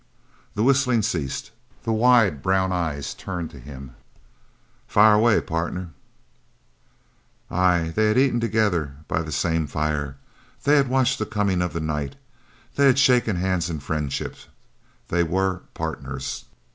The 0.55 0.63
whistling 0.63 1.03
ceased; 1.03 1.51
the 1.83 1.91
wide 1.93 2.41
brown 2.41 2.71
eyes 2.71 3.13
turned 3.13 3.51
to 3.51 3.59
him. 3.59 3.93
"Fire 4.87 5.13
away 5.13 5.39
partner." 5.41 5.89
Ay, 7.51 7.93
they 7.95 8.07
had 8.07 8.17
eaten 8.17 8.39
together 8.39 8.95
by 9.07 9.21
the 9.21 9.31
same 9.31 9.67
fire 9.67 10.17
they 10.63 10.75
had 10.75 10.87
watched 10.87 11.19
the 11.19 11.27
coming 11.27 11.61
of 11.61 11.71
the 11.73 11.79
night 11.79 12.15
they 12.77 12.87
had 12.87 12.97
shaken 12.97 13.35
hands 13.35 13.69
in 13.69 13.79
friendship 13.79 14.35
they 15.09 15.21
were 15.21 15.61
partners. 15.75 16.45